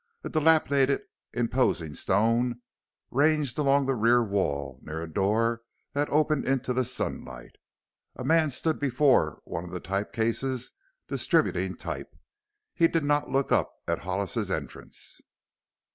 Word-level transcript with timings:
A 0.23 0.29
dilapidated 0.29 1.01
imposing 1.31 1.93
stone 1.93 2.59
ranged 3.11 3.59
along 3.59 3.85
the 3.85 3.93
rear 3.93 4.23
wall 4.23 4.79
near 4.81 4.99
a 4.99 5.07
door 5.07 5.61
that 5.93 6.09
opened 6.09 6.43
into 6.43 6.73
the 6.73 6.83
sunlight. 6.83 7.57
A 8.15 8.23
man 8.23 8.49
stood 8.49 8.79
before 8.79 9.43
one 9.45 9.63
of 9.63 9.69
the 9.69 9.79
type 9.79 10.11
cases 10.11 10.71
distributing 11.07 11.75
type. 11.75 12.15
He 12.73 12.87
did 12.87 13.03
not 13.03 13.29
look 13.29 13.51
up 13.51 13.75
at 13.87 13.99
Hollis's 13.99 14.49
entrance. 14.49 15.21